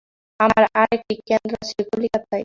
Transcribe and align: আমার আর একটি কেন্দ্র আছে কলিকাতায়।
আমার 0.39 0.63
আর 0.75 0.89
একটি 0.91 1.13
কেন্দ্র 1.27 1.53
আছে 1.61 1.81
কলিকাতায়। 1.91 2.39